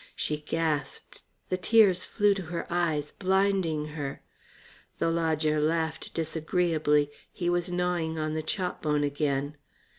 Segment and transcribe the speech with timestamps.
[0.15, 4.23] She gasped, the tears flew to her eyes, blinding her.
[4.97, 9.57] The lodger laughed disagreeably, he was gnawing on the chop bone again.